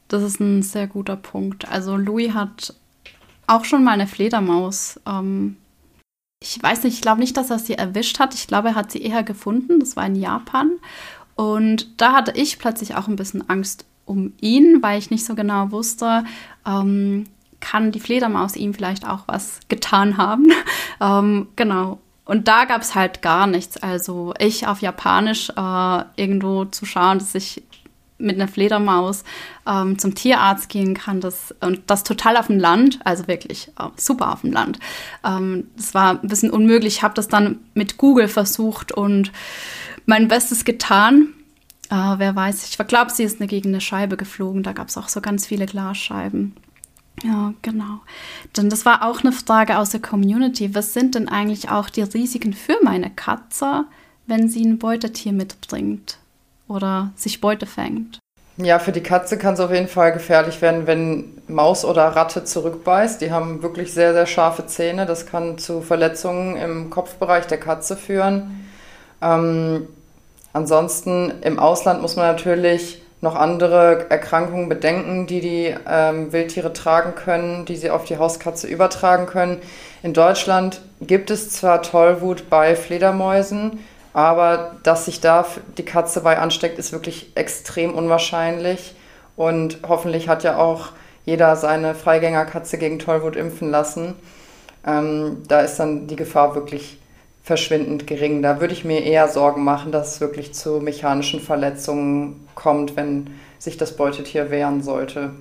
[0.08, 1.68] Das ist ein sehr guter Punkt.
[1.68, 2.74] Also Louis hat
[3.48, 5.00] auch schon mal eine Fledermaus.
[5.06, 5.58] Ähm,
[6.42, 8.34] ich weiß nicht, ich glaube nicht, dass er sie erwischt hat.
[8.34, 9.80] Ich glaube, er hat sie eher gefunden.
[9.80, 10.72] Das war in Japan.
[11.36, 15.36] Und da hatte ich plötzlich auch ein bisschen Angst um ihn, weil ich nicht so
[15.36, 16.24] genau wusste,
[16.66, 17.26] ähm,
[17.60, 20.52] kann die Fledermaus ihm vielleicht auch was getan haben.
[21.02, 22.00] ähm, genau.
[22.26, 23.78] Und da gab es halt gar nichts.
[23.78, 27.64] Also ich auf Japanisch äh, irgendwo zu schauen, dass ich
[28.18, 29.24] mit einer Fledermaus
[29.68, 31.22] ähm, zum Tierarzt gehen kann.
[31.22, 34.80] Das, und das total auf dem Land, also wirklich äh, super auf dem Land.
[35.24, 36.98] Ähm, das war ein bisschen unmöglich.
[36.98, 39.32] Ich habe das dann mit Google versucht und
[40.06, 41.30] mein Bestes getan.
[41.90, 44.64] Äh, wer weiß, ich glaube, sie ist gegen eine Scheibe geflogen.
[44.64, 46.56] Da gab es auch so ganz viele Glasscheiben.
[47.24, 48.02] Ja, genau.
[48.58, 50.76] Denn das war auch eine Frage aus der Community.
[50.76, 53.86] Was sind denn eigentlich auch die Risiken für meine Katze,
[54.28, 56.18] wenn sie ein Beutetier mitbringt
[56.68, 58.20] oder sich Beute fängt?
[58.58, 62.46] Ja, für die Katze kann es auf jeden Fall gefährlich werden, wenn Maus oder Ratte
[62.46, 63.20] zurückbeißt.
[63.20, 65.06] Die haben wirklich sehr, sehr scharfe Zähne.
[65.06, 68.70] Das kann zu Verletzungen im Kopfbereich der Katze führen.
[69.22, 69.88] Ähm,
[70.54, 77.16] ansonsten im Ausland muss man natürlich noch andere Erkrankungen bedenken, die die ähm, Wildtiere tragen
[77.16, 79.62] können, die sie auf die Hauskatze übertragen können.
[80.04, 83.80] In Deutschland gibt es zwar Tollwut bei Fledermäusen,
[84.14, 85.46] aber dass sich da
[85.78, 88.96] die Katze bei ansteckt, ist wirklich extrem unwahrscheinlich.
[89.36, 90.90] Und hoffentlich hat ja auch
[91.26, 94.16] jeder seine Freigängerkatze gegen Tollwut impfen lassen.
[94.86, 97.00] Ähm, da ist dann die Gefahr wirklich
[97.46, 98.42] verschwindend gering.
[98.42, 103.28] Da würde ich mir eher Sorgen machen, dass es wirklich zu mechanischen Verletzungen kommt, wenn
[103.60, 105.32] sich das Beutetier wehren sollte.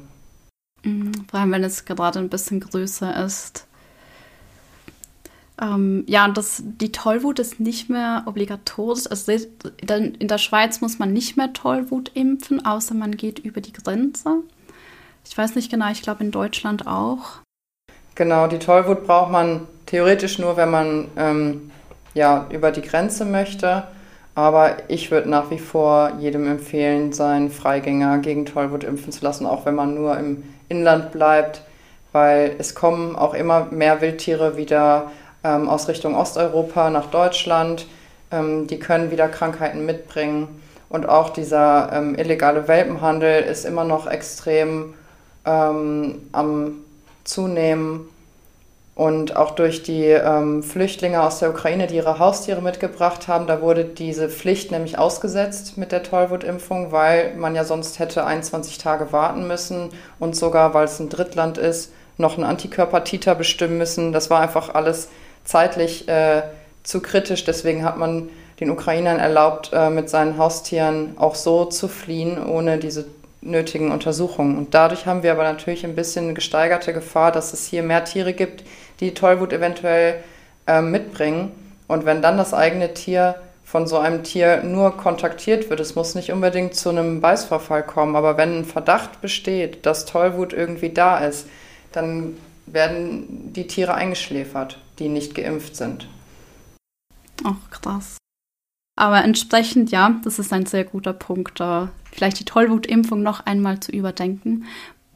[0.83, 3.67] Mhm, vor allem, wenn es gerade ein bisschen größer ist.
[5.59, 9.07] Ähm, ja, und das, die Tollwut ist nicht mehr obligatorisch.
[9.07, 13.73] Also in der Schweiz muss man nicht mehr Tollwut impfen, außer man geht über die
[13.73, 14.43] Grenze.
[15.27, 17.39] Ich weiß nicht genau, ich glaube in Deutschland auch.
[18.15, 21.71] Genau, die Tollwut braucht man theoretisch nur, wenn man ähm,
[22.15, 23.85] ja, über die Grenze möchte.
[24.35, 29.47] Aber ich würde nach wie vor jedem empfehlen, seinen Freigänger gegen Tollwut impfen zu lassen,
[29.47, 31.63] auch wenn man nur im Inland bleibt,
[32.13, 35.13] weil es kommen auch immer mehr Wildtiere wieder
[35.45, 37.87] ähm, aus Richtung Osteuropa nach Deutschland.
[38.33, 40.49] Ähm, die können wieder Krankheiten mitbringen.
[40.89, 44.95] Und auch dieser ähm, illegale Welpenhandel ist immer noch extrem
[45.45, 46.73] ähm, am
[47.25, 48.09] Zunehmen.
[48.95, 53.61] Und auch durch die ähm, Flüchtlinge aus der Ukraine, die ihre Haustiere mitgebracht haben, da
[53.61, 59.11] wurde diese Pflicht nämlich ausgesetzt mit der Tollwutimpfung, weil man ja sonst hätte 21 Tage
[59.11, 64.13] warten müssen und sogar, weil es ein Drittland ist, noch einen Antikörpertiter bestimmen müssen.
[64.13, 65.09] Das war einfach alles
[65.45, 66.43] zeitlich äh,
[66.85, 67.45] zu kritisch.
[67.45, 68.29] Deswegen hat man
[68.61, 73.07] den Ukrainern erlaubt, äh, mit seinen Haustieren auch so zu fliehen, ohne diese
[73.41, 74.57] nötigen Untersuchungen.
[74.57, 78.33] Und dadurch haben wir aber natürlich ein bisschen gesteigerte Gefahr, dass es hier mehr Tiere
[78.33, 78.65] gibt,
[79.01, 80.23] die Tollwut eventuell
[80.67, 81.53] äh, mitbringen.
[81.87, 86.15] Und wenn dann das eigene Tier von so einem Tier nur kontaktiert wird, es muss
[86.15, 91.19] nicht unbedingt zu einem Beißverfall kommen, aber wenn ein Verdacht besteht, dass Tollwut irgendwie da
[91.19, 91.49] ist,
[91.93, 96.09] dann werden die Tiere eingeschläfert, die nicht geimpft sind.
[97.43, 98.17] Ach, krass.
[98.97, 103.81] Aber entsprechend, ja, das ist ein sehr guter Punkt, da vielleicht die Tollwutimpfung noch einmal
[103.81, 104.67] zu überdenken.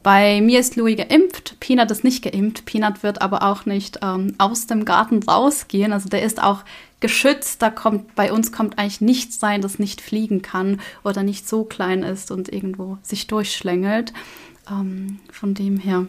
[0.01, 2.65] Bei mir ist Louis geimpft, Peanut ist nicht geimpft.
[2.65, 5.91] Peanut wird aber auch nicht ähm, aus dem Garten rausgehen.
[5.91, 6.63] Also der ist auch
[7.01, 7.61] geschützt.
[7.61, 11.65] Da kommt bei uns kommt eigentlich nichts sein, das nicht fliegen kann oder nicht so
[11.65, 14.13] klein ist und irgendwo sich durchschlängelt.
[14.69, 16.07] Ähm, von dem her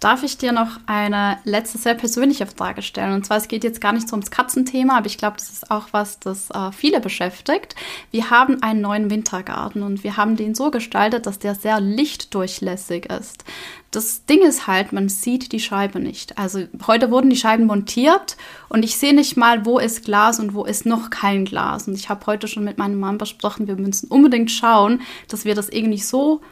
[0.00, 3.14] darf ich dir noch eine letzte sehr persönliche Frage stellen.
[3.14, 5.70] Und zwar, es geht jetzt gar nicht so ums Katzenthema, aber ich glaube, das ist
[5.70, 7.74] auch was, das äh, viele beschäftigt.
[8.10, 13.06] Wir haben einen neuen Wintergarten und wir haben den so gestaltet, dass der sehr lichtdurchlässig
[13.06, 13.44] ist.
[13.90, 16.36] Das Ding ist halt, man sieht die Scheibe nicht.
[16.38, 18.36] Also heute wurden die Scheiben montiert
[18.68, 21.88] und ich sehe nicht mal, wo ist Glas und wo ist noch kein Glas.
[21.88, 25.54] Und ich habe heute schon mit meinem Mann besprochen, wir müssen unbedingt schauen, dass wir
[25.54, 26.42] das irgendwie so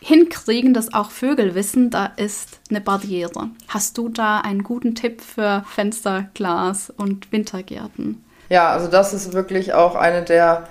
[0.00, 3.50] hinkriegen, dass auch Vögel wissen, da ist eine Barriere.
[3.68, 8.24] Hast du da einen guten Tipp für Fensterglas und Wintergärten?
[8.48, 10.68] Ja, also das ist wirklich auch eine der,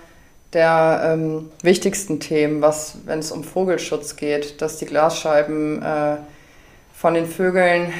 [0.53, 6.17] der ähm, wichtigsten Themen, was, wenn es um Vogelschutz geht, dass die Glasscheiben äh,
[6.95, 7.93] von den Vögeln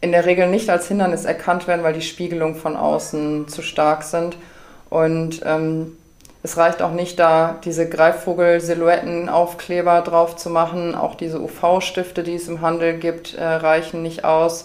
[0.00, 4.04] in der Regel nicht als Hindernis erkannt werden, weil die Spiegelungen von außen zu stark
[4.04, 4.36] sind.
[4.88, 5.96] Und ähm,
[6.48, 10.94] es reicht auch nicht, da diese Greifvogel-Silhouettenaufkleber drauf zu machen.
[10.94, 14.64] Auch diese UV-Stifte, die es im Handel gibt, äh, reichen nicht aus.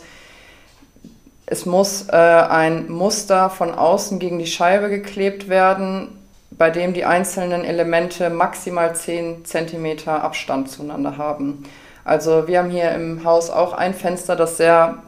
[1.46, 6.08] Es muss äh, ein Muster von außen gegen die Scheibe geklebt werden,
[6.52, 11.64] bei dem die einzelnen Elemente maximal 10 cm Abstand zueinander haben.
[12.06, 15.00] Also wir haben hier im Haus auch ein Fenster, das sehr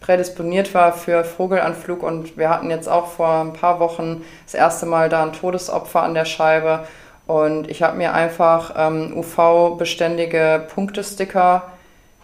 [0.00, 4.86] prädisponiert war für Vogelanflug und wir hatten jetzt auch vor ein paar Wochen das erste
[4.86, 6.86] Mal da ein Todesopfer an der Scheibe
[7.26, 11.64] und ich habe mir einfach ähm, UV-beständige Punktesticker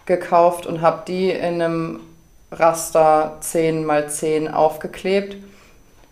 [0.05, 1.99] gekauft und habe die in einem
[2.51, 5.37] Raster 10 x 10 aufgeklebt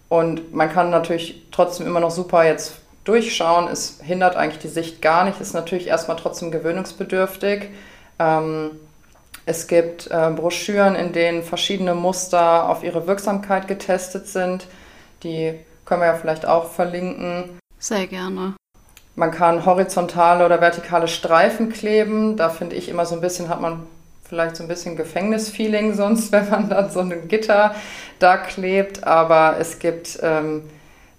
[0.09, 2.73] und man kann natürlich trotzdem immer noch super jetzt
[3.03, 3.67] durchschauen.
[3.67, 7.69] Es hindert eigentlich die Sicht gar nicht, ist natürlich erstmal trotzdem gewöhnungsbedürftig.
[8.19, 8.71] Ähm,
[9.45, 14.67] es gibt äh, Broschüren, in denen verschiedene Muster auf ihre Wirksamkeit getestet sind.
[15.23, 15.53] Die
[15.85, 17.59] können wir ja vielleicht auch verlinken.
[17.77, 18.55] Sehr gerne.
[19.15, 22.37] Man kann horizontale oder vertikale Streifen kleben.
[22.37, 23.85] Da finde ich immer so ein bisschen, hat man
[24.27, 27.75] vielleicht so ein bisschen Gefängnisfeeling sonst, wenn man dann so ein Gitter
[28.19, 29.03] da klebt.
[29.03, 30.63] Aber es gibt ähm,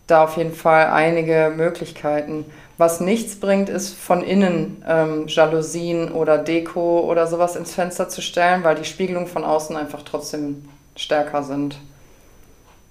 [0.07, 2.47] da auf jeden Fall einige Möglichkeiten.
[2.77, 8.21] Was nichts bringt, ist von innen ähm, Jalousien oder Deko oder sowas ins Fenster zu
[8.21, 11.79] stellen, weil die Spiegelungen von außen einfach trotzdem stärker sind.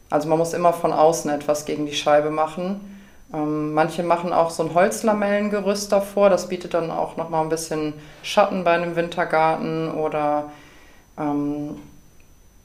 [0.10, 3.00] Also man muss immer von außen etwas gegen die Scheibe machen.
[3.34, 6.30] Ähm, manche machen auch so ein Holzlamellengerüst davor.
[6.30, 10.52] Das bietet dann auch nochmal ein bisschen Schatten bei einem Wintergarten oder
[11.18, 11.78] ähm,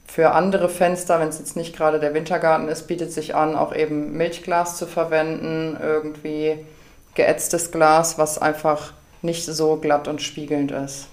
[0.07, 3.75] für andere Fenster, wenn es jetzt nicht gerade der Wintergarten ist, bietet sich an, auch
[3.75, 6.65] eben Milchglas zu verwenden, irgendwie
[7.19, 11.07] geätztes Glas, was einfach nicht so glatt und spiegelnd ist.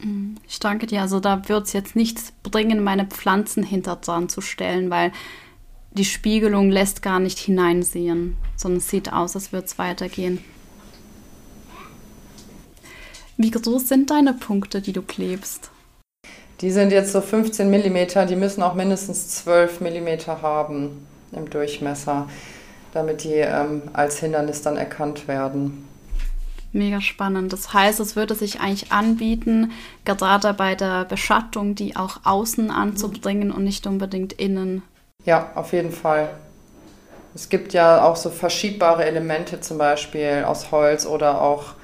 [0.00, 0.36] Mhm.
[0.46, 1.00] Ich danke dir.
[1.00, 5.12] Also da wird es jetzt nichts bringen, meine Pflanzen hinter dran zu stellen, weil
[5.92, 10.44] die Spiegelung lässt gar nicht hineinsehen, sondern es sieht aus, als würde es weitergehen.
[13.38, 15.70] Wie groß sind deine Punkte, die du klebst?
[16.60, 22.28] Die sind jetzt so 15 mm, die müssen auch mindestens 12 mm haben im Durchmesser
[22.96, 25.86] damit die ähm, als Hindernis dann erkannt werden.
[26.72, 27.52] Mega spannend.
[27.52, 29.72] Das heißt, es würde sich eigentlich anbieten,
[30.04, 34.82] gerade bei der Beschattung, die auch außen anzubringen und nicht unbedingt innen.
[35.24, 36.28] Ja, auf jeden Fall.
[37.34, 41.74] Es gibt ja auch so verschiebbare Elemente, zum Beispiel aus Holz oder auch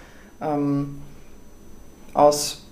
[0.40, 1.01] ähm,
[2.14, 2.62] aus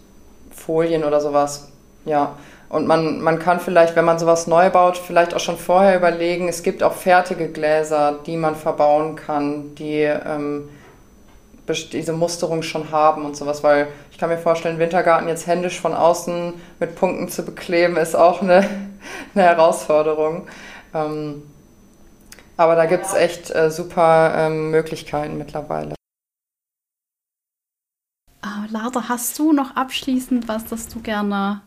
[0.51, 1.69] Folien oder sowas.
[2.05, 2.37] Ja,
[2.71, 6.49] und man, man kann vielleicht, wenn man sowas neu baut, vielleicht auch schon vorher überlegen,
[6.49, 10.69] es gibt auch fertige Gläser, die man verbauen kann, die ähm,
[11.93, 15.95] diese Musterung schon haben und sowas, weil ich kann mir vorstellen, Wintergarten jetzt händisch von
[15.95, 18.59] außen mit Punkten zu bekleben, ist auch eine,
[19.35, 20.47] eine Herausforderung.
[20.95, 21.43] Ähm,
[22.57, 25.97] aber da gibt es echt äh, super ähm, Möglichkeiten mittlerweile.
[28.43, 31.63] Ah, Lara, hast du noch abschließend was, das du gerne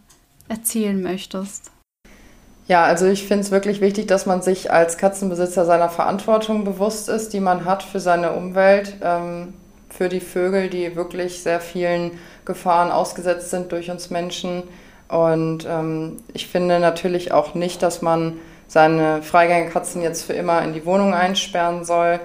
[0.48, 1.72] erzählen möchtest?
[2.68, 7.10] Ja, also ich finde es wirklich wichtig, dass man sich als Katzenbesitzer seiner Verantwortung bewusst
[7.10, 9.54] ist, die man hat für seine Umwelt, ähm,
[9.90, 12.12] für die Vögel, die wirklich sehr vielen
[12.46, 14.64] Gefahren ausgesetzt sind durch uns Menschen.
[15.10, 20.74] Und ähm, ich finde natürlich auch nicht, dass man seine Freigängerkatzen jetzt für immer in
[20.74, 22.20] die Wohnung einsperren soll.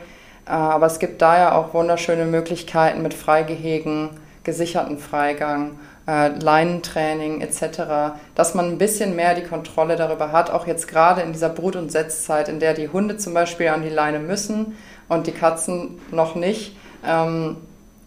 [0.47, 4.11] Äh, aber es gibt da ja auch wunderschöne Möglichkeiten mit Freigehegen,
[4.45, 5.73] gesicherten Freigang
[6.09, 11.21] äh, Leinentraining etc., dass man ein bisschen mehr die Kontrolle darüber hat, auch jetzt gerade
[11.21, 14.77] in dieser Brut- und Setzzeit, in der die Hunde zum Beispiel an die Leine müssen
[15.09, 17.59] und die Katzen noch nicht, ähm,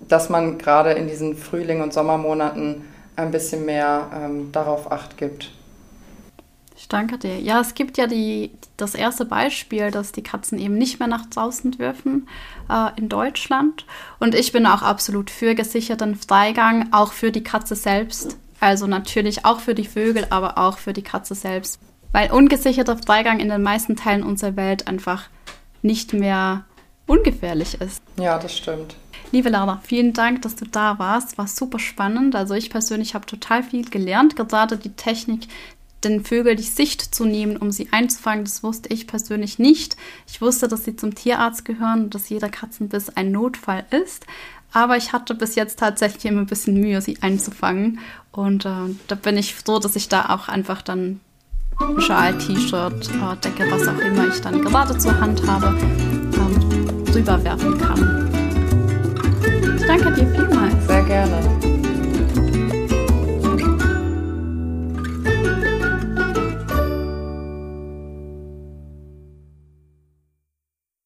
[0.08, 5.52] dass man gerade in diesen Frühling- und Sommermonaten ein bisschen mehr ähm, darauf acht gibt.
[6.92, 7.40] Danke dir.
[7.40, 11.26] Ja, es gibt ja die, das erste Beispiel, dass die Katzen eben nicht mehr nach
[11.26, 12.28] draußen dürfen
[12.70, 13.86] äh, in Deutschland.
[14.20, 18.38] Und ich bin auch absolut für gesicherten Freigang, auch für die Katze selbst.
[18.60, 21.80] Also natürlich auch für die Vögel, aber auch für die Katze selbst.
[22.12, 25.30] Weil ungesicherter Freigang in den meisten Teilen unserer Welt einfach
[25.82, 26.66] nicht mehr
[27.08, 28.04] ungefährlich ist.
[28.20, 28.98] Ja, das stimmt.
[29.32, 31.38] Liebe Laura, vielen Dank, dass du da warst.
[31.38, 32.36] War super spannend.
[32.36, 34.36] Also ich persönlich habe total viel gelernt.
[34.36, 35.48] Gerade die Technik,
[36.04, 39.98] den Vögeln die Sicht zu nehmen, um sie einzufangen, das wusste ich persönlich nicht.
[40.28, 44.26] Ich wusste, dass sie zum Tierarzt gehören und dass jeder Katzenbiss ein Notfall ist.
[44.74, 48.00] Aber ich hatte bis jetzt tatsächlich immer ein bisschen Mühe, sie einzufangen.
[48.32, 51.20] Und äh, da bin ich froh, dass ich da auch einfach dann
[52.00, 57.44] Schal, T-Shirt, äh, Decke, was auch immer ich dann gerade zur Hand habe, ähm, drüber
[57.44, 58.30] werfen kann.
[59.76, 60.88] Ich danke dir vielmals.
[60.88, 61.82] Sehr gerne.